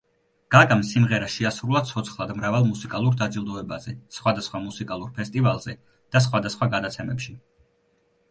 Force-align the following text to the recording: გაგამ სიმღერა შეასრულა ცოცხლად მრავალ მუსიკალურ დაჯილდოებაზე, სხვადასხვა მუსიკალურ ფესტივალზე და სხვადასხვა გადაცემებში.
გაგამ 0.53 0.79
სიმღერა 0.91 1.25
შეასრულა 1.33 1.81
ცოცხლად 1.89 2.31
მრავალ 2.37 2.63
მუსიკალურ 2.69 3.19
დაჯილდოებაზე, 3.19 3.93
სხვადასხვა 4.17 4.61
მუსიკალურ 4.65 5.11
ფესტივალზე 5.19 5.75
და 6.17 6.23
სხვადასხვა 6.29 6.69
გადაცემებში. 6.75 7.37